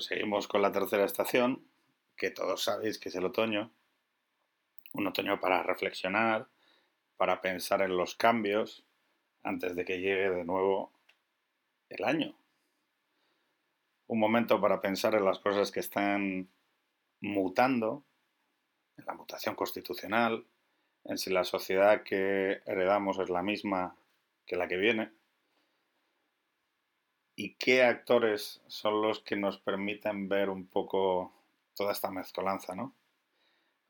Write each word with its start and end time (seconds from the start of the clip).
Seguimos 0.00 0.48
con 0.48 0.62
la 0.62 0.72
tercera 0.72 1.04
estación, 1.04 1.66
que 2.16 2.30
todos 2.30 2.62
sabéis 2.62 2.98
que 2.98 3.08
es 3.08 3.14
el 3.14 3.24
otoño. 3.24 3.72
Un 4.92 5.06
otoño 5.06 5.40
para 5.40 5.62
reflexionar, 5.62 6.48
para 7.16 7.40
pensar 7.40 7.82
en 7.82 7.96
los 7.96 8.14
cambios 8.14 8.84
antes 9.42 9.76
de 9.76 9.84
que 9.84 10.00
llegue 10.00 10.30
de 10.30 10.44
nuevo 10.44 10.92
el 11.88 12.04
año. 12.04 12.36
Un 14.06 14.18
momento 14.18 14.60
para 14.60 14.80
pensar 14.80 15.14
en 15.14 15.24
las 15.24 15.38
cosas 15.38 15.70
que 15.70 15.80
están 15.80 16.48
mutando, 17.20 18.04
en 18.96 19.06
la 19.06 19.14
mutación 19.14 19.54
constitucional, 19.54 20.46
en 21.04 21.18
si 21.18 21.30
la 21.30 21.44
sociedad 21.44 22.02
que 22.02 22.62
heredamos 22.66 23.18
es 23.18 23.30
la 23.30 23.42
misma 23.42 23.96
que 24.46 24.56
la 24.56 24.68
que 24.68 24.76
viene 24.76 25.12
y 27.36 27.54
qué 27.54 27.82
actores 27.82 28.62
son 28.68 29.02
los 29.02 29.20
que 29.20 29.36
nos 29.36 29.58
permiten 29.58 30.28
ver 30.28 30.50
un 30.50 30.66
poco 30.66 31.32
toda 31.74 31.92
esta 31.92 32.10
mezcolanza, 32.10 32.74
¿no? 32.74 32.94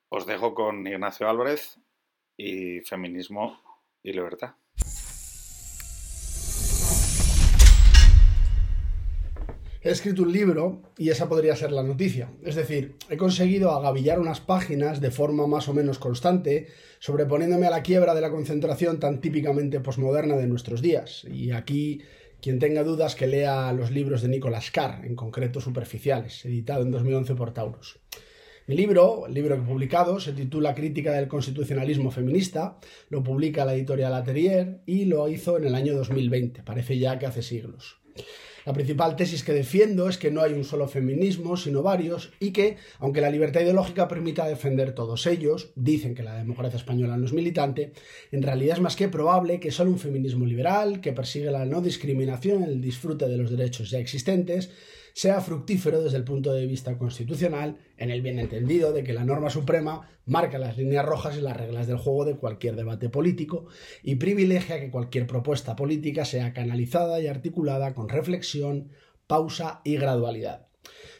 Os 0.09 0.27
dejo 0.27 0.55
con 0.55 0.87
Ignacio 0.87 1.29
Álvarez 1.29 1.79
y 2.37 2.81
Feminismo 2.81 3.61
y 4.03 4.13
Libertad. 4.13 4.55
He 9.85 9.91
escrito 9.91 10.23
un 10.23 10.33
libro 10.33 10.81
y 10.97 11.11
esa 11.11 11.29
podría 11.29 11.55
ser 11.57 11.71
la 11.71 11.83
noticia. 11.83 12.31
Es 12.43 12.55
decir, 12.55 12.97
he 13.11 13.19
conseguido 13.19 13.71
agavillar 13.73 14.19
unas 14.19 14.41
páginas 14.41 15.03
de 15.03 15.11
forma 15.11 15.47
más 15.47 15.69
o 15.69 15.75
menos 15.75 15.99
constante, 15.99 16.69
sobreponiéndome 17.01 17.67
a 17.67 17.71
la 17.71 17.83
quiebra 17.83 18.15
de 18.15 18.23
la 18.23 18.31
concentración 18.31 18.99
tan 18.99 19.21
típicamente 19.21 19.81
posmoderna 19.81 20.37
de 20.37 20.47
nuestros 20.47 20.81
días. 20.81 21.25
Y 21.25 21.51
aquí 21.51 22.01
quien 22.45 22.59
tenga 22.59 22.85
dudas 22.85 23.15
que 23.15 23.27
lea 23.27 23.73
los 23.73 23.91
libros 23.91 24.21
de 24.21 24.29
Nicolás 24.29 24.71
Carr, 24.71 25.07
en 25.07 25.17
concreto 25.17 25.63
Superficiales, 25.63 26.45
editado 26.45 26.83
en 26.83 26.91
2011 26.91 27.35
por 27.37 27.55
Taurus. 27.55 27.99
Mi 28.67 28.77
libro, 28.77 29.25
el 29.27 29.33
libro 29.33 29.57
que 29.57 29.63
he 29.63 29.67
publicado, 29.67 30.21
se 30.21 30.35
titula 30.35 30.75
Crítica 30.75 31.13
del 31.13 31.27
Constitucionalismo 31.27 32.11
Feminista, 32.11 32.77
lo 33.09 33.23
publica 33.23 33.65
la 33.65 33.73
editorial 33.73 34.13
Atelier 34.13 34.83
y 34.85 35.07
lo 35.07 35.27
hizo 35.29 35.57
en 35.57 35.65
el 35.65 35.75
año 35.75 35.95
2020, 35.95 36.63
parece 36.65 36.99
ya 36.99 37.19
que 37.19 37.25
hace 37.25 37.41
siglos. 37.41 37.97
La 38.65 38.73
principal 38.73 39.15
tesis 39.15 39.45
que 39.45 39.53
defiendo 39.53 40.09
es 40.09 40.17
que 40.17 40.31
no 40.31 40.41
hay 40.41 40.55
un 40.55 40.65
solo 40.65 40.89
feminismo, 40.89 41.57
sino 41.57 41.83
varios, 41.83 42.33
y 42.41 42.53
que, 42.53 42.77
aunque 42.99 43.21
la 43.21 43.31
libertad 43.31 43.61
ideológica 43.61 44.09
permita 44.09 44.47
defender 44.47 44.95
todos 44.95 45.27
ellos, 45.27 45.71
dicen 45.75 46.15
que 46.15 46.23
la 46.23 46.37
democracia 46.37 46.79
española 46.79 47.17
no 47.17 47.27
es 47.27 47.33
militante, 47.33 47.93
en 48.33 48.43
realidad 48.43 48.77
es 48.77 48.83
más 48.83 48.97
que 48.97 49.09
probable 49.09 49.61
que 49.61 49.71
solo 49.71 49.91
un 49.91 49.99
feminismo 49.99 50.47
liberal, 50.47 51.01
que 51.01 51.13
persigue 51.13 51.51
la 51.51 51.67
no 51.67 51.83
discriminación 51.83 52.63
el 52.63 52.81
disfrute 52.81 53.29
de 53.29 53.37
los 53.37 53.51
derechos 53.51 53.91
ya 53.91 53.99
existentes, 53.99 54.71
sea 55.15 55.41
fructífero 55.41 56.03
desde 56.03 56.17
el 56.17 56.25
punto 56.25 56.53
de 56.53 56.67
vista 56.67 56.99
constitucional, 56.99 57.79
en 57.97 58.11
el 58.11 58.21
bien 58.21 58.41
entendido 58.41 58.93
de 58.93 59.05
que 59.05 59.13
la 59.13 59.25
norma 59.25 59.49
suprema 59.49 60.09
marca 60.27 60.59
las 60.59 60.77
líneas 60.77 61.07
rojas 61.07 61.37
y 61.37 61.41
las 61.41 61.57
reglas 61.57 61.87
del 61.87 61.99
juego 61.99 62.25
de 62.25 62.37
cualquier 62.37 62.75
debate 62.75 63.09
político 63.09 63.67
y 64.03 64.17
privilegia 64.17 64.81
que 64.81 64.91
cualquier 64.91 65.29
propuesta 65.29 65.77
política 65.77 66.25
sea 66.25 66.53
canalizada 66.53 67.21
y 67.21 67.29
articulada 67.29 67.95
con 67.95 68.09
reflexión, 68.09 68.91
pausa 69.29 69.81
y 69.85 69.97
gradualidad. 69.97 70.67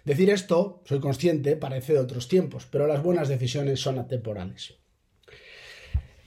Decir 0.05 0.29
esto, 0.29 0.83
soy 0.85 0.99
consciente, 0.99 1.57
parece 1.57 1.93
de 1.93 2.01
otros 2.01 2.27
tiempos, 2.27 2.67
pero 2.69 2.89
las 2.89 3.01
buenas 3.01 3.29
decisiones 3.29 3.81
son 3.81 4.01
atemporales. 4.01 4.75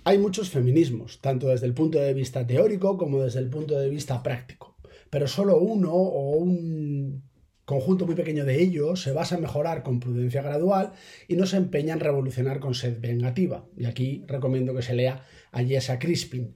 Hay 0.06 0.20
muchos 0.20 0.50
feminismos, 0.50 1.20
tanto 1.20 1.50
desde 1.50 1.66
el 1.66 1.74
punto 1.74 2.00
de 2.00 2.14
vista 2.14 2.48
teórico 2.48 2.98
como 2.98 3.22
desde 3.22 3.40
el 3.40 3.50
punto 3.50 3.78
de 3.78 3.90
vista 3.90 4.24
práctico, 4.24 4.78
pero 5.10 5.28
solo 5.28 5.58
uno 5.58 5.92
o 5.92 6.38
un 6.38 7.28
conjunto 7.68 8.06
muy 8.06 8.16
pequeño 8.16 8.46
de 8.46 8.62
ellos 8.62 9.02
se 9.02 9.12
basa 9.12 9.36
en 9.36 9.42
mejorar 9.42 9.84
con 9.84 10.00
prudencia 10.00 10.42
gradual 10.42 10.94
y 11.28 11.36
no 11.36 11.46
se 11.46 11.58
empeña 11.58 11.96
en 11.96 12.00
revolucionar 12.00 12.62
con 12.62 12.74
sed 12.74 13.02
vengativa. 13.02 13.66
Y 13.76 13.84
aquí 13.84 14.24
recomiendo 14.26 14.74
que 14.74 14.82
se 14.82 14.96
lea 14.96 15.26
a 15.52 15.62
Jessa 15.66 16.00
Crispin. 16.00 16.56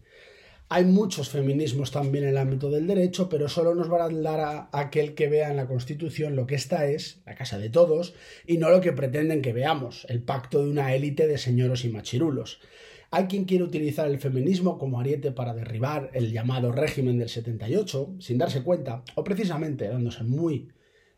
Hay 0.69 0.85
muchos 0.85 1.27
feminismos 1.27 1.91
también 1.91 2.23
en 2.23 2.29
el 2.29 2.37
ámbito 2.37 2.71
del 2.71 2.87
derecho, 2.87 3.27
pero 3.27 3.49
solo 3.49 3.75
nos 3.75 3.91
va 3.91 4.05
a 4.05 4.09
dar 4.09 4.39
a 4.39 4.69
aquel 4.71 5.13
que 5.13 5.27
vea 5.27 5.51
en 5.51 5.57
la 5.57 5.67
Constitución 5.67 6.37
lo 6.37 6.47
que 6.47 6.55
esta 6.55 6.87
es, 6.87 7.21
la 7.25 7.35
casa 7.35 7.59
de 7.59 7.69
todos, 7.69 8.13
y 8.47 8.57
no 8.57 8.69
lo 8.69 8.79
que 8.79 8.93
pretenden 8.93 9.41
que 9.41 9.51
veamos, 9.51 10.05
el 10.07 10.23
pacto 10.23 10.63
de 10.63 10.69
una 10.69 10.95
élite 10.95 11.27
de 11.27 11.37
señoros 11.37 11.83
y 11.83 11.89
machirulos. 11.89 12.61
Hay 13.09 13.25
quien 13.25 13.43
quiere 13.43 13.65
utilizar 13.65 14.07
el 14.07 14.17
feminismo 14.17 14.79
como 14.79 15.01
ariete 15.01 15.33
para 15.33 15.53
derribar 15.53 16.09
el 16.13 16.31
llamado 16.31 16.71
régimen 16.71 17.19
del 17.19 17.27
78, 17.27 18.15
sin 18.19 18.37
darse 18.37 18.63
cuenta, 18.63 19.03
o 19.15 19.25
precisamente 19.25 19.89
dándose 19.89 20.23
muy 20.23 20.69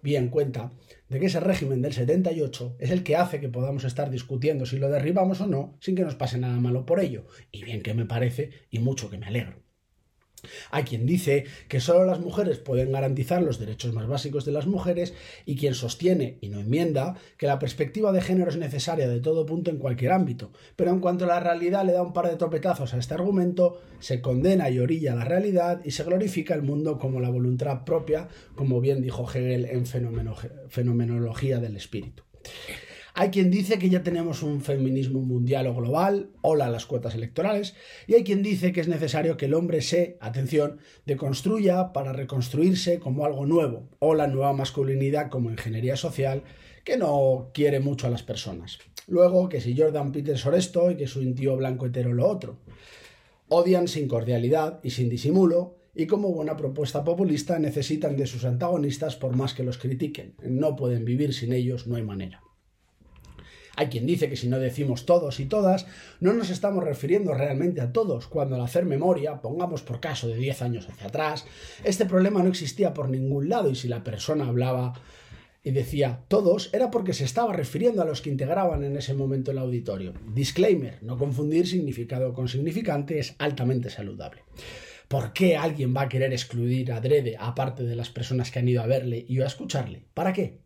bien 0.03 0.28
cuenta 0.28 0.72
de 1.09 1.19
que 1.19 1.28
ese 1.28 1.40
régimen 1.40 1.81
del 1.81 1.94
78 1.94 2.75
es 2.78 2.91
el 2.91 3.03
que 3.03 3.16
hace 3.16 3.40
que 3.40 3.50
podamos 3.50 3.86
estar 3.86 4.12
discutiendo 4.12 4.66
si 4.66 4.78
lo 4.78 4.90
derribamos 4.90 5.41
o 5.41 5.47
no 5.47 5.78
sin 5.80 5.96
que 5.96 6.03
nos 6.03 6.16
pase 6.16 6.38
nada 6.38 6.59
malo 6.59 6.86
por 6.86 7.00
ello. 7.00 7.25
Y 7.52 7.64
bien 7.64 7.81
que 7.81 7.94
me 7.94 8.06
parece 8.06 8.52
y 8.69 8.80
mucho 8.80 9.09
que 9.09 9.18
me 9.18 9.25
alegro. 9.25 9.62
Hay 10.71 10.83
quien 10.83 11.05
dice 11.05 11.45
que 11.67 11.79
solo 11.79 12.05
las 12.05 12.19
mujeres 12.19 12.59
pueden 12.59 12.91
garantizar 12.91 13.41
los 13.41 13.59
derechos 13.59 13.93
más 13.93 14.07
básicos 14.07 14.45
de 14.45 14.51
las 14.51 14.67
mujeres 14.67 15.13
y 15.45 15.55
quien 15.55 15.73
sostiene, 15.73 16.37
y 16.41 16.49
no 16.49 16.59
enmienda, 16.59 17.15
que 17.37 17.47
la 17.47 17.59
perspectiva 17.59 18.11
de 18.11 18.21
género 18.21 18.49
es 18.49 18.57
necesaria 18.57 19.07
de 19.07 19.19
todo 19.19 19.45
punto 19.45 19.71
en 19.71 19.77
cualquier 19.77 20.11
ámbito. 20.11 20.51
Pero 20.75 20.91
en 20.91 20.99
cuanto 20.99 21.25
la 21.25 21.39
realidad 21.39 21.85
le 21.85 21.93
da 21.93 22.03
un 22.03 22.13
par 22.13 22.29
de 22.29 22.37
topetazos 22.37 22.93
a 22.93 22.97
este 22.97 23.13
argumento, 23.13 23.81
se 23.99 24.21
condena 24.21 24.69
y 24.69 24.79
orilla 24.79 25.15
la 25.15 25.25
realidad 25.25 25.81
y 25.83 25.91
se 25.91 26.03
glorifica 26.03 26.53
el 26.53 26.61
mundo 26.61 26.99
como 26.99 27.19
la 27.19 27.29
voluntad 27.29 27.83
propia, 27.85 28.27
como 28.55 28.81
bien 28.81 29.01
dijo 29.01 29.29
Hegel 29.29 29.65
en 29.65 29.85
Fenomenología 29.85 31.59
del 31.59 31.75
Espíritu. 31.75 32.23
Hay 33.16 33.29
quien 33.29 33.51
dice 33.51 33.78
que 33.78 33.91
ya 33.91 34.01
tenemos 34.01 34.41
un 34.41 34.62
feminismo 34.62 35.22
mundial 35.22 35.68
o 35.68 35.75
global, 35.75 36.31
hola 36.41 36.72
las 36.72 36.88
cuotas 36.88 37.13
electorales, 37.13 37.75
y 38.07 38.16
hay 38.16 38.24
quien 38.24 38.41
dice 38.41 38.74
que 38.74 38.81
es 38.81 38.88
necesario 38.88 39.38
que 39.38 39.46
el 39.46 39.53
hombre 39.53 39.81
se, 39.81 40.18
atención, 40.19 40.79
deconstruya 41.06 41.94
para 41.94 42.12
reconstruirse 42.12 42.97
como 42.97 43.23
algo 43.25 43.46
nuevo, 43.46 43.88
o 44.00 44.16
la 44.16 44.25
nueva 44.25 44.53
masculinidad 44.53 45.29
como 45.29 45.52
ingeniería 45.52 45.96
social, 45.96 46.41
que 46.84 46.97
no 46.97 47.52
quiere 47.53 47.79
mucho 47.79 48.07
a 48.07 48.09
las 48.09 48.23
personas. 48.23 48.79
Luego, 49.07 49.47
que 49.47 49.62
si 49.62 49.78
Jordan 49.78 50.12
Peterson 50.12 50.56
esto 50.56 50.90
y 50.90 50.97
que 50.97 51.06
su 51.06 51.35
tío 51.35 51.56
blanco 51.56 51.85
hetero 51.85 52.13
lo 52.13 52.28
otro. 52.28 52.57
Odian 53.47 53.88
sin 53.88 54.07
cordialidad 54.07 54.79
y 54.81 54.90
sin 54.90 55.09
disimulo, 55.09 55.75
y 55.94 56.07
como 56.07 56.34
buena 56.34 56.57
propuesta 56.57 57.03
populista 57.03 57.59
necesitan 57.59 58.18
de 58.18 58.25
sus 58.25 58.44
antagonistas 58.44 59.16
por 59.16 59.35
más 59.35 59.53
que 59.53 59.63
los 59.63 59.78
critiquen. 59.78 60.34
No 60.41 60.75
pueden 60.75 61.06
vivir 61.06 61.35
sin 61.35 61.53
ellos, 61.53 61.85
no 61.85 61.96
hay 61.96 62.03
manera. 62.03 62.41
Hay 63.75 63.88
quien 63.88 64.06
dice 64.06 64.29
que 64.29 64.35
si 64.35 64.47
no 64.47 64.59
decimos 64.59 65.06
todos 65.06 65.39
y 65.39 65.45
todas, 65.45 65.88
no 66.19 66.34
nos 66.34 66.50
estamos 66.50 66.84
refiriendo 66.84 67.34
realmente 67.34 67.81
a 67.81 67.91
todos, 67.91 68.28
cuando 68.28 68.56
al 68.56 68.61
hacer 68.61 68.85
memoria, 68.85 69.41
pongamos 69.41 69.81
por 69.81 70.00
caso 70.00 70.28
de 70.28 70.35
10 70.35 70.61
años 70.61 70.88
hacia 70.88 71.07
atrás, 71.07 71.45
este 71.84 72.06
problema 72.06 72.44
no 72.44 72.50
existía 72.50 72.94
por 72.94 73.09
ningún 73.09 73.50
lado 73.50 73.72
y 73.72 73.75
si 73.75 73.88
la 73.88 74.03
persona 74.03 74.47
hablaba 74.47 74.94
y 75.63 75.72
decía 75.72 76.23
todos, 76.28 76.69
era 76.73 76.91
porque 76.91 77.13
se 77.13 77.23
estaba 77.23 77.53
refiriendo 77.53 78.01
a 78.01 78.06
los 78.06 78.22
que 78.22 78.29
integraban 78.29 78.84
en 78.84 78.97
ese 78.97 79.13
momento 79.13 79.51
el 79.51 79.57
auditorio. 79.57 80.14
Disclaimer, 80.34 81.02
no 81.02 81.17
confundir 81.17 81.67
significado 81.67 82.34
con 82.34 82.49
significante 82.49 83.17
es 83.17 83.35
altamente 83.40 83.90
saludable. 83.90 84.43
¿Por 85.08 85.31
qué 85.31 85.55
alguien 85.55 85.96
va 85.96 86.02
a 86.02 86.09
querer 86.09 86.34
excluir 86.34 86.91
a 86.91 86.99
Drede 86.99 87.37
aparte 87.40 87.84
de 87.84 87.96
las 87.96 88.09
personas 88.09 88.52
que 88.52 88.59
han 88.59 88.67
ido 88.67 88.81
a 88.81 88.87
verle 88.87 89.25
y 89.28 89.40
a 89.41 89.46
escucharle? 89.46 90.03
¿Para 90.14 90.34
qué? 90.34 90.62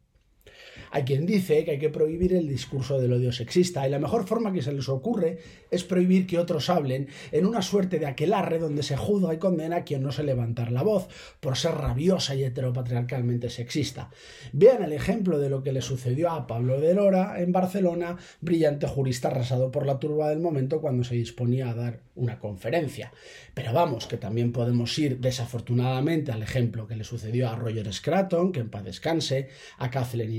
Hay 0.92 1.04
quien 1.04 1.26
dice 1.26 1.64
que 1.64 1.72
hay 1.72 1.80
que 1.80 1.90
prohibir 1.90 2.34
el 2.34 2.48
discurso 2.48 3.00
del 3.00 3.14
odio 3.14 3.32
sexista 3.32 3.88
y 3.88 3.92
la 3.92 4.00
mejor 4.00 4.26
forma 4.26 4.52
que 4.52 4.62
se 4.62 4.72
les 4.72 4.90
ocurre 4.90 5.40
es 5.72 5.84
prohibir 5.84 6.28
que 6.28 6.40
otros 6.40 6.70
hablen 6.70 7.08
en 7.32 7.46
una 7.46 7.62
suerte 7.62 8.00
de 8.00 8.06
aquelarre 8.06 8.60
donde 8.60 8.84
se 8.84 8.98
juzga 8.98 9.34
y 9.34 9.38
condena 9.38 9.78
a 9.78 9.84
quien 9.84 10.04
no 10.04 10.12
se 10.12 10.24
levantar 10.24 10.72
la 10.72 10.84
voz 10.84 11.08
por 11.40 11.58
ser 11.58 11.76
rabiosa 11.76 12.36
y 12.36 12.44
heteropatriarcalmente 12.44 13.50
sexista. 13.50 14.10
Vean 14.54 14.84
el 14.84 14.94
ejemplo 14.94 15.40
de 15.40 15.50
lo 15.50 15.64
que 15.64 15.72
le 15.72 15.82
sucedió 15.82 16.32
a 16.32 16.48
Pablo 16.48 16.80
de 16.80 16.94
Lora 16.94 17.42
en 17.42 17.52
Barcelona, 17.52 18.18
brillante 18.42 18.88
jurista 18.88 19.30
arrasado 19.30 19.72
por 19.72 19.86
la 19.86 20.00
turba 20.00 20.30
del 20.30 20.40
momento 20.40 20.82
cuando 20.82 21.04
se 21.04 21.16
disponía 21.16 21.70
a 21.70 21.76
dar 21.76 22.00
una 22.16 22.40
conferencia. 22.40 23.12
Pero 23.54 23.74
vamos, 23.74 24.08
que 24.08 24.18
también 24.18 24.52
podemos 24.52 24.98
ir 24.98 25.20
desafortunadamente 25.20 26.32
al 26.32 26.44
ejemplo 26.44 26.88
que 26.88 26.96
le 26.96 27.04
sucedió 27.04 27.50
a 27.50 27.56
Roger 27.56 27.92
Scraton, 27.94 28.52
que 28.52 28.60
en 28.60 28.70
paz 28.70 28.84
descanse, 28.84 29.50
a 29.78 29.90
Kathleen 29.90 30.32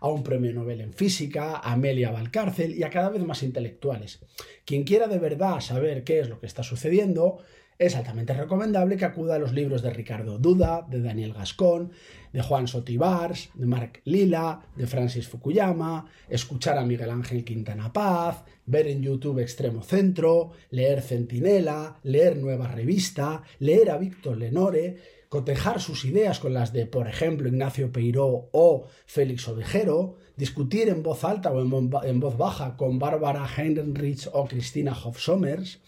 A 0.00 0.08
un 0.08 0.22
premio 0.22 0.52
Nobel 0.52 0.82
en 0.82 0.92
física, 0.92 1.56
a 1.56 1.72
Amelia 1.72 2.10
Valcárcel 2.10 2.74
y 2.74 2.82
a 2.82 2.90
cada 2.90 3.08
vez 3.08 3.24
más 3.24 3.42
intelectuales. 3.42 4.20
Quien 4.66 4.84
quiera 4.84 5.06
de 5.06 5.18
verdad 5.18 5.60
saber 5.60 6.04
qué 6.04 6.20
es 6.20 6.28
lo 6.28 6.38
que 6.38 6.46
está 6.46 6.62
sucediendo, 6.62 7.38
es 7.78 7.96
altamente 7.96 8.34
recomendable 8.34 8.98
que 8.98 9.06
acuda 9.06 9.36
a 9.36 9.38
los 9.38 9.52
libros 9.52 9.80
de 9.80 9.90
Ricardo 9.90 10.38
Duda, 10.38 10.86
de 10.88 11.00
Daniel 11.00 11.32
Gascón, 11.32 11.92
de 12.32 12.42
Juan 12.42 12.68
Sotibars, 12.68 13.50
de 13.54 13.66
Mark 13.66 14.02
Lila, 14.04 14.60
de 14.76 14.86
Francis 14.86 15.28
Fukuyama, 15.28 16.06
escuchar 16.28 16.76
a 16.76 16.84
Miguel 16.84 17.10
Ángel 17.10 17.42
Quintana 17.42 17.90
Paz, 17.90 18.44
ver 18.66 18.86
en 18.86 19.02
YouTube 19.02 19.40
Extremo 19.40 19.82
Centro, 19.82 20.52
leer 20.70 21.00
Centinela, 21.00 21.98
leer 22.02 22.36
Nueva 22.36 22.68
Revista, 22.68 23.42
leer 23.58 23.90
a 23.90 23.96
Víctor 23.96 24.36
Lenore, 24.36 25.21
cotejar 25.32 25.80
sus 25.80 26.04
ideas 26.04 26.40
con 26.40 26.52
las 26.52 26.74
de, 26.74 26.84
por 26.84 27.08
ejemplo, 27.08 27.48
Ignacio 27.48 27.90
Peiró 27.90 28.50
o 28.52 28.84
Félix 29.06 29.48
Ovejero, 29.48 30.16
discutir 30.36 30.90
en 30.90 31.02
voz 31.02 31.24
alta 31.24 31.50
o 31.50 32.04
en 32.04 32.20
voz 32.20 32.36
baja 32.36 32.76
con 32.76 32.98
Bárbara 32.98 33.48
Heinrich 33.56 34.28
o 34.30 34.44
Cristina 34.44 34.92
Hoff 34.92 35.18
Sommers, 35.18 35.80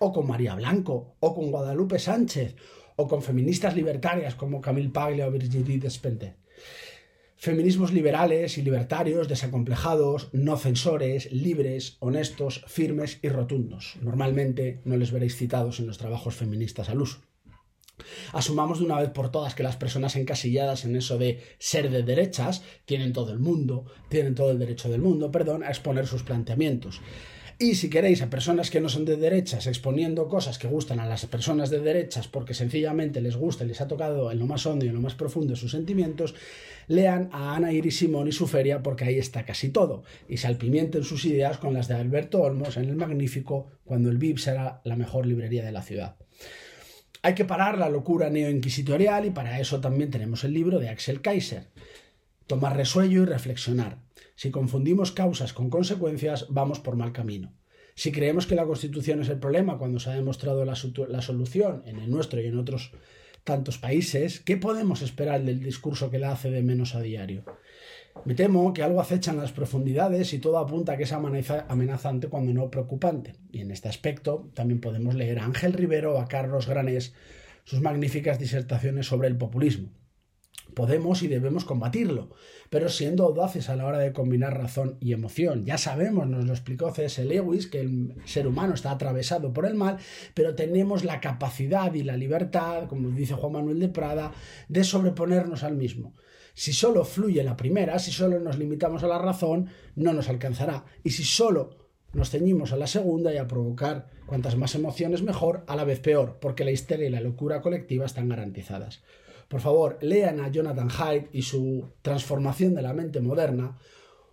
o 0.00 0.12
con 0.12 0.26
María 0.26 0.56
Blanco, 0.56 1.14
o 1.20 1.32
con 1.32 1.52
Guadalupe 1.52 2.00
Sánchez, 2.00 2.56
o 2.96 3.06
con 3.06 3.22
feministas 3.22 3.76
libertarias 3.76 4.34
como 4.34 4.60
Camille 4.60 4.90
Paglia 4.90 5.28
o 5.28 5.30
Virginie 5.30 5.78
Despentes. 5.78 6.34
Feminismos 7.36 7.92
liberales 7.92 8.58
y 8.58 8.62
libertarios, 8.62 9.28
desacomplejados, 9.28 10.28
no 10.32 10.56
censores, 10.56 11.30
libres, 11.30 11.98
honestos, 12.00 12.64
firmes 12.66 13.20
y 13.22 13.28
rotundos. 13.28 13.94
Normalmente 14.02 14.80
no 14.84 14.96
les 14.96 15.12
veréis 15.12 15.36
citados 15.36 15.78
en 15.78 15.86
los 15.86 15.98
trabajos 15.98 16.34
feministas 16.34 16.88
al 16.88 17.00
uso. 17.00 17.27
Asumamos 18.32 18.78
de 18.78 18.84
una 18.84 18.98
vez 18.98 19.10
por 19.10 19.30
todas 19.30 19.54
que 19.54 19.62
las 19.62 19.76
personas 19.76 20.16
encasilladas 20.16 20.84
en 20.84 20.96
eso 20.96 21.18
de 21.18 21.40
ser 21.58 21.90
de 21.90 22.02
derechas 22.02 22.62
tienen 22.84 23.12
todo 23.12 23.32
el 23.32 23.38
mundo, 23.38 23.86
tienen 24.08 24.34
todo 24.34 24.50
el 24.50 24.58
derecho 24.58 24.88
del 24.88 25.00
mundo, 25.00 25.30
perdón, 25.30 25.62
a 25.62 25.68
exponer 25.68 26.06
sus 26.06 26.22
planteamientos. 26.22 27.00
Y 27.60 27.74
si 27.74 27.90
queréis 27.90 28.22
a 28.22 28.30
personas 28.30 28.70
que 28.70 28.80
no 28.80 28.88
son 28.88 29.04
de 29.04 29.16
derechas 29.16 29.66
exponiendo 29.66 30.28
cosas 30.28 30.58
que 30.58 30.68
gustan 30.68 31.00
a 31.00 31.06
las 31.06 31.26
personas 31.26 31.70
de 31.70 31.80
derechas 31.80 32.28
porque 32.28 32.54
sencillamente 32.54 33.20
les 33.20 33.34
gusta 33.34 33.64
y 33.64 33.66
les 33.66 33.80
ha 33.80 33.88
tocado 33.88 34.30
en 34.30 34.38
lo 34.38 34.46
más 34.46 34.64
hondo 34.64 34.84
y 34.84 34.88
en 34.88 34.94
lo 34.94 35.00
más 35.00 35.16
profundo 35.16 35.54
de 35.54 35.56
sus 35.56 35.72
sentimientos, 35.72 36.36
lean 36.86 37.28
a 37.32 37.56
Ana 37.56 37.72
Iris 37.72 37.98
Simón 37.98 38.28
y 38.28 38.32
su 38.32 38.46
feria 38.46 38.80
porque 38.80 39.06
ahí 39.06 39.18
está 39.18 39.44
casi 39.44 39.70
todo. 39.70 40.04
Y 40.28 40.36
salpimienten 40.36 41.02
sus 41.02 41.24
ideas 41.24 41.58
con 41.58 41.74
las 41.74 41.88
de 41.88 41.94
Alberto 41.94 42.40
Olmos 42.42 42.76
en 42.76 42.84
El 42.84 42.94
Magnífico 42.94 43.66
cuando 43.84 44.08
el 44.08 44.18
VIP 44.18 44.38
será 44.38 44.80
la 44.84 44.94
mejor 44.94 45.26
librería 45.26 45.64
de 45.64 45.72
la 45.72 45.82
ciudad. 45.82 46.14
Hay 47.22 47.34
que 47.34 47.44
parar 47.44 47.78
la 47.78 47.88
locura 47.88 48.30
neoinquisitorial 48.30 49.26
y 49.26 49.30
para 49.30 49.60
eso 49.60 49.80
también 49.80 50.10
tenemos 50.10 50.44
el 50.44 50.52
libro 50.52 50.78
de 50.78 50.88
Axel 50.88 51.20
Kaiser. 51.20 51.66
Tomar 52.46 52.76
resuello 52.76 53.22
y 53.22 53.26
reflexionar. 53.26 53.98
Si 54.36 54.50
confundimos 54.50 55.10
causas 55.10 55.52
con 55.52 55.68
consecuencias, 55.68 56.46
vamos 56.48 56.78
por 56.78 56.96
mal 56.96 57.12
camino. 57.12 57.52
Si 57.96 58.12
creemos 58.12 58.46
que 58.46 58.54
la 58.54 58.64
Constitución 58.64 59.20
es 59.20 59.28
el 59.28 59.40
problema 59.40 59.76
cuando 59.76 59.98
se 59.98 60.10
ha 60.10 60.14
demostrado 60.14 60.64
la, 60.64 60.76
la, 61.08 61.22
solución 61.22 61.82
en 61.86 61.98
el 61.98 62.08
nuestro 62.08 62.40
y 62.40 62.46
en 62.46 62.56
otros 62.56 62.92
tantos 63.42 63.78
países, 63.78 64.38
¿qué 64.38 64.56
podemos 64.56 65.02
esperar 65.02 65.42
del 65.42 65.60
discurso 65.60 66.08
que 66.08 66.20
la 66.20 66.30
hace 66.30 66.52
de 66.52 66.62
menos 66.62 66.94
a 66.94 67.00
diario? 67.00 67.44
Me 68.24 68.34
temo 68.34 68.72
que 68.72 68.82
algo 68.82 69.00
acecha 69.00 69.30
en 69.30 69.38
las 69.38 69.52
profundidades 69.52 70.32
y 70.32 70.38
todo 70.38 70.58
apunta 70.58 70.92
a 70.92 70.96
que 70.96 71.04
es 71.04 71.12
amenazante 71.12 72.28
cuando 72.28 72.52
no 72.52 72.70
preocupante. 72.70 73.34
Y 73.52 73.60
en 73.60 73.70
este 73.70 73.88
aspecto 73.88 74.50
también 74.54 74.80
podemos 74.80 75.14
leer 75.14 75.38
a 75.38 75.44
Ángel 75.44 75.72
Rivero 75.72 76.14
o 76.14 76.20
a 76.20 76.28
Carlos 76.28 76.66
Granés 76.66 77.14
sus 77.64 77.80
magníficas 77.80 78.38
disertaciones 78.38 79.06
sobre 79.06 79.28
el 79.28 79.36
populismo. 79.36 79.90
Podemos 80.74 81.22
y 81.22 81.28
debemos 81.28 81.64
combatirlo, 81.64 82.30
pero 82.70 82.88
siendo 82.88 83.24
audaces 83.24 83.68
a 83.68 83.76
la 83.76 83.86
hora 83.86 83.98
de 83.98 84.12
combinar 84.12 84.56
razón 84.56 84.96
y 85.00 85.12
emoción. 85.12 85.64
Ya 85.64 85.78
sabemos, 85.78 86.28
nos 86.28 86.44
lo 86.44 86.52
explicó 86.52 86.92
C.S. 86.92 87.24
Lewis, 87.24 87.66
que 87.66 87.80
el 87.80 88.14
ser 88.26 88.46
humano 88.46 88.74
está 88.74 88.90
atravesado 88.90 89.52
por 89.52 89.66
el 89.66 89.74
mal, 89.74 89.98
pero 90.34 90.54
tenemos 90.54 91.04
la 91.04 91.20
capacidad 91.20 91.92
y 91.94 92.02
la 92.02 92.16
libertad, 92.16 92.86
como 92.86 93.10
dice 93.10 93.34
Juan 93.34 93.52
Manuel 93.52 93.80
de 93.80 93.88
Prada, 93.88 94.32
de 94.68 94.84
sobreponernos 94.84 95.64
al 95.64 95.76
mismo. 95.76 96.14
Si 96.58 96.72
solo 96.72 97.04
fluye 97.04 97.44
la 97.44 97.56
primera, 97.56 98.00
si 98.00 98.10
solo 98.10 98.40
nos 98.40 98.58
limitamos 98.58 99.04
a 99.04 99.06
la 99.06 99.18
razón, 99.18 99.68
no 99.94 100.12
nos 100.12 100.28
alcanzará. 100.28 100.86
Y 101.04 101.10
si 101.10 101.22
solo 101.22 101.70
nos 102.12 102.30
ceñimos 102.30 102.72
a 102.72 102.76
la 102.76 102.88
segunda 102.88 103.32
y 103.32 103.36
a 103.36 103.46
provocar 103.46 104.10
cuantas 104.26 104.56
más 104.56 104.74
emociones 104.74 105.22
mejor, 105.22 105.62
a 105.68 105.76
la 105.76 105.84
vez 105.84 106.00
peor, 106.00 106.38
porque 106.40 106.64
la 106.64 106.72
histeria 106.72 107.06
y 107.06 107.10
la 107.10 107.20
locura 107.20 107.60
colectiva 107.60 108.06
están 108.06 108.28
garantizadas. 108.28 109.04
Por 109.46 109.60
favor, 109.60 109.98
lean 110.00 110.40
a 110.40 110.48
Jonathan 110.48 110.88
Haidt 110.90 111.28
y 111.32 111.42
su 111.42 111.92
Transformación 112.02 112.74
de 112.74 112.82
la 112.82 112.92
mente 112.92 113.20
moderna, 113.20 113.78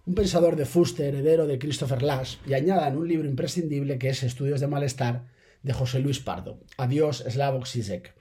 un 0.07 0.16
pensador 0.16 0.56
de 0.56 0.66
fuste 0.66 1.07
heredero 1.07 1.45
de 1.45 1.60
Christopher 1.60 2.01
Lash, 2.01 2.38
y 2.48 2.56
añadan 2.56 2.98
un 2.98 3.07
libro 3.07 3.30
imprescindible 3.30 4.00
que 4.00 4.10
es 4.10 4.24
Estudios 4.24 4.62
de 4.62 4.68
Malestar 4.68 5.28
de 5.62 5.74
José 5.74 6.00
Luis 6.00 6.21
Pardo. 6.21 6.57
Adiós, 6.78 7.24
Slavoj 7.30 7.68
Zizek. 7.68 8.16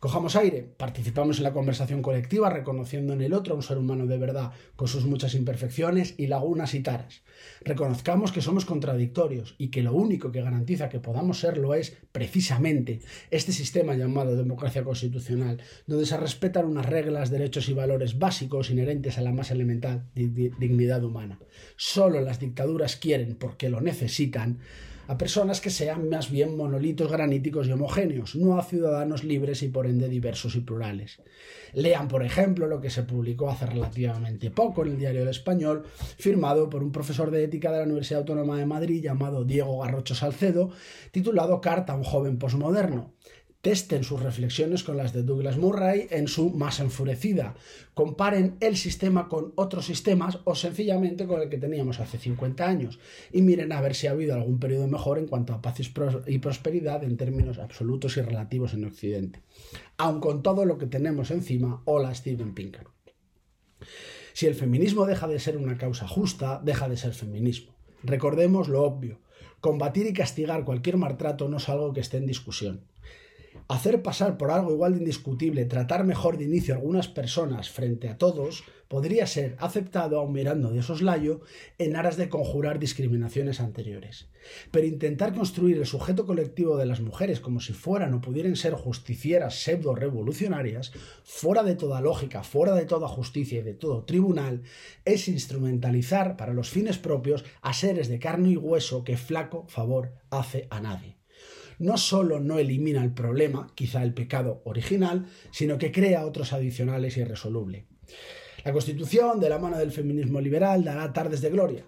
Cojamos 0.00 0.34
aire, 0.34 0.62
participamos 0.62 1.36
en 1.36 1.44
la 1.44 1.52
conversación 1.52 2.00
colectiva 2.00 2.48
reconociendo 2.48 3.12
en 3.12 3.20
el 3.20 3.34
otro 3.34 3.52
a 3.52 3.56
un 3.58 3.62
ser 3.62 3.76
humano 3.76 4.06
de 4.06 4.16
verdad, 4.16 4.52
con 4.74 4.88
sus 4.88 5.04
muchas 5.04 5.34
imperfecciones 5.34 6.14
y 6.16 6.26
lagunas 6.26 6.72
y 6.72 6.80
taras. 6.80 7.20
Reconozcamos 7.60 8.32
que 8.32 8.40
somos 8.40 8.64
contradictorios 8.64 9.56
y 9.58 9.68
que 9.68 9.82
lo 9.82 9.92
único 9.92 10.32
que 10.32 10.40
garantiza 10.40 10.88
que 10.88 11.00
podamos 11.00 11.40
serlo 11.40 11.74
es, 11.74 11.98
precisamente, 12.12 13.00
este 13.30 13.52
sistema 13.52 13.94
llamado 13.94 14.36
democracia 14.36 14.84
constitucional, 14.84 15.60
donde 15.86 16.06
se 16.06 16.16
respetan 16.16 16.64
unas 16.64 16.86
reglas, 16.86 17.28
derechos 17.28 17.68
y 17.68 17.74
valores 17.74 18.18
básicos 18.18 18.70
inherentes 18.70 19.18
a 19.18 19.20
la 19.20 19.32
más 19.32 19.50
elemental 19.50 20.08
dignidad 20.14 21.04
humana. 21.04 21.38
Solo 21.76 22.22
las 22.22 22.40
dictaduras 22.40 22.96
quieren, 22.96 23.36
porque 23.36 23.68
lo 23.68 23.82
necesitan, 23.82 24.60
a 25.10 25.18
personas 25.18 25.60
que 25.60 25.70
sean 25.70 26.08
más 26.08 26.30
bien 26.30 26.56
monolitos 26.56 27.10
graníticos 27.10 27.66
y 27.66 27.72
homogéneos, 27.72 28.36
no 28.36 28.56
a 28.56 28.62
ciudadanos 28.62 29.24
libres 29.24 29.60
y 29.64 29.68
por 29.68 29.86
ende 29.86 30.08
diversos 30.08 30.54
y 30.54 30.60
plurales. 30.60 31.20
Lean, 31.72 32.06
por 32.06 32.22
ejemplo, 32.22 32.68
lo 32.68 32.80
que 32.80 32.90
se 32.90 33.02
publicó 33.02 33.50
hace 33.50 33.66
relativamente 33.66 34.52
poco 34.52 34.82
en 34.82 34.92
el 34.92 34.98
Diario 34.98 35.20
del 35.22 35.30
Español, 35.30 35.82
firmado 36.16 36.70
por 36.70 36.84
un 36.84 36.92
profesor 36.92 37.32
de 37.32 37.42
ética 37.42 37.72
de 37.72 37.78
la 37.78 37.86
Universidad 37.86 38.20
Autónoma 38.20 38.56
de 38.56 38.66
Madrid 38.66 39.02
llamado 39.02 39.42
Diego 39.42 39.80
Garrocho 39.80 40.14
Salcedo, 40.14 40.70
titulado 41.10 41.60
Carta 41.60 41.94
a 41.94 41.96
un 41.96 42.04
joven 42.04 42.38
posmoderno 42.38 43.14
testen 43.60 44.04
sus 44.04 44.22
reflexiones 44.22 44.82
con 44.82 44.96
las 44.96 45.12
de 45.12 45.22
Douglas 45.22 45.58
Murray 45.58 46.06
en 46.10 46.28
su 46.28 46.50
Más 46.50 46.80
enfurecida. 46.80 47.54
Comparen 47.92 48.56
el 48.60 48.76
sistema 48.76 49.28
con 49.28 49.52
otros 49.56 49.84
sistemas 49.84 50.38
o 50.44 50.54
sencillamente 50.54 51.26
con 51.26 51.42
el 51.42 51.50
que 51.50 51.58
teníamos 51.58 52.00
hace 52.00 52.18
50 52.18 52.66
años 52.66 52.98
y 53.32 53.42
miren 53.42 53.72
a 53.72 53.80
ver 53.80 53.94
si 53.94 54.06
ha 54.06 54.12
habido 54.12 54.34
algún 54.34 54.58
periodo 54.58 54.86
mejor 54.86 55.18
en 55.18 55.26
cuanto 55.26 55.52
a 55.52 55.60
paz 55.60 55.76
y 56.26 56.38
prosperidad 56.38 57.04
en 57.04 57.16
términos 57.16 57.58
absolutos 57.58 58.16
y 58.16 58.22
relativos 58.22 58.72
en 58.72 58.84
Occidente. 58.84 59.42
Aun 59.98 60.20
con 60.20 60.42
todo 60.42 60.64
lo 60.64 60.78
que 60.78 60.86
tenemos 60.86 61.30
encima, 61.30 61.82
hola 61.84 62.14
Steven 62.14 62.54
Pinker. 62.54 62.86
Si 64.32 64.46
el 64.46 64.54
feminismo 64.54 65.04
deja 65.04 65.28
de 65.28 65.38
ser 65.38 65.58
una 65.58 65.76
causa 65.76 66.08
justa, 66.08 66.60
deja 66.64 66.88
de 66.88 66.96
ser 66.96 67.12
feminismo. 67.12 67.74
Recordemos 68.02 68.68
lo 68.68 68.82
obvio. 68.82 69.20
Combatir 69.60 70.06
y 70.06 70.14
castigar 70.14 70.64
cualquier 70.64 70.96
maltrato 70.96 71.48
no 71.48 71.58
es 71.58 71.68
algo 71.68 71.92
que 71.92 72.00
esté 72.00 72.16
en 72.16 72.26
discusión 72.26 72.89
hacer 73.68 74.02
pasar 74.02 74.36
por 74.36 74.50
algo 74.50 74.72
igual 74.72 74.94
de 74.94 74.98
indiscutible, 74.98 75.64
tratar 75.64 76.04
mejor 76.04 76.38
de 76.38 76.44
inicio 76.44 76.74
a 76.74 76.78
algunas 76.78 77.08
personas 77.08 77.70
frente 77.70 78.08
a 78.08 78.18
todos, 78.18 78.64
podría 78.88 79.24
ser 79.28 79.54
aceptado 79.60 80.18
aun 80.18 80.32
mirando 80.32 80.72
de 80.72 80.82
soslayo 80.82 81.42
en 81.78 81.94
aras 81.94 82.16
de 82.16 82.28
conjurar 82.28 82.80
discriminaciones 82.80 83.60
anteriores. 83.60 84.26
Pero 84.72 84.88
intentar 84.88 85.32
construir 85.32 85.78
el 85.78 85.86
sujeto 85.86 86.26
colectivo 86.26 86.76
de 86.76 86.86
las 86.86 87.00
mujeres 87.00 87.38
como 87.38 87.60
si 87.60 87.72
fueran 87.72 88.12
o 88.14 88.20
pudieran 88.20 88.56
ser 88.56 88.74
justicieras 88.74 89.62
pseudo-revolucionarias, 89.62 90.90
fuera 91.22 91.62
de 91.62 91.76
toda 91.76 92.00
lógica, 92.00 92.42
fuera 92.42 92.74
de 92.74 92.86
toda 92.86 93.06
justicia 93.06 93.60
y 93.60 93.62
de 93.62 93.74
todo 93.74 94.04
tribunal, 94.04 94.62
es 95.04 95.28
instrumentalizar 95.28 96.36
para 96.36 96.52
los 96.52 96.70
fines 96.70 96.98
propios 96.98 97.44
a 97.62 97.72
seres 97.72 98.08
de 98.08 98.18
carne 98.18 98.50
y 98.50 98.56
hueso 98.56 99.04
que 99.04 99.16
flaco 99.16 99.66
favor 99.68 100.14
hace 100.30 100.66
a 100.70 100.80
nadie 100.80 101.19
no 101.80 101.96
solo 101.96 102.38
no 102.38 102.58
elimina 102.58 103.02
el 103.02 103.12
problema, 103.12 103.72
quizá 103.74 104.02
el 104.02 104.14
pecado 104.14 104.62
original, 104.64 105.26
sino 105.50 105.78
que 105.78 105.90
crea 105.90 106.26
otros 106.26 106.52
adicionales 106.52 107.16
irresolubles. 107.16 107.86
La 108.64 108.72
Constitución, 108.72 109.40
de 109.40 109.48
la 109.48 109.58
mano 109.58 109.78
del 109.78 109.90
feminismo 109.90 110.40
liberal, 110.40 110.84
dará 110.84 111.12
tardes 111.12 111.40
de 111.40 111.50
gloria. 111.50 111.86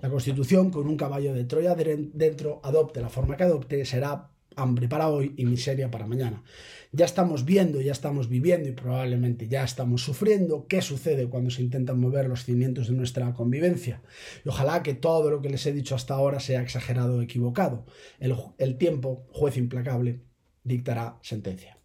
La 0.00 0.08
Constitución, 0.08 0.70
con 0.70 0.88
un 0.88 0.96
caballo 0.96 1.34
de 1.34 1.44
Troya 1.44 1.74
dentro, 1.74 2.60
adopte 2.64 3.00
la 3.02 3.10
forma 3.10 3.36
que 3.36 3.44
adopte, 3.44 3.84
será 3.84 4.30
hambre 4.56 4.88
para 4.88 5.08
hoy 5.08 5.34
y 5.36 5.44
miseria 5.44 5.90
para 5.90 6.06
mañana. 6.06 6.42
Ya 6.92 7.04
estamos 7.04 7.44
viendo, 7.44 7.80
ya 7.80 7.92
estamos 7.92 8.28
viviendo 8.28 8.68
y 8.68 8.72
probablemente 8.72 9.46
ya 9.48 9.64
estamos 9.64 10.02
sufriendo 10.02 10.66
qué 10.66 10.80
sucede 10.82 11.28
cuando 11.28 11.50
se 11.50 11.62
intentan 11.62 12.00
mover 12.00 12.28
los 12.28 12.44
cimientos 12.44 12.88
de 12.88 12.94
nuestra 12.94 13.32
convivencia. 13.34 14.02
Y 14.44 14.48
ojalá 14.48 14.82
que 14.82 14.94
todo 14.94 15.30
lo 15.30 15.42
que 15.42 15.50
les 15.50 15.66
he 15.66 15.72
dicho 15.72 15.94
hasta 15.94 16.14
ahora 16.14 16.40
sea 16.40 16.62
exagerado 16.62 17.18
o 17.18 17.22
equivocado. 17.22 17.84
El, 18.18 18.34
el 18.58 18.78
tiempo, 18.78 19.26
juez 19.32 19.56
implacable, 19.56 20.20
dictará 20.64 21.18
sentencia. 21.22 21.78